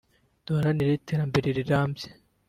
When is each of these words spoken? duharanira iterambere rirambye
duharanira 0.45 0.91
iterambere 0.99 1.47
rirambye 1.57 2.07